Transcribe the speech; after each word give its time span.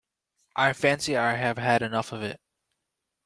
I 0.55 0.73
fancy 0.73 1.15
I 1.15 1.35
have 1.35 1.59
had 1.59 1.83
enough 1.83 2.11
of 2.11 2.23
it. 2.23 2.39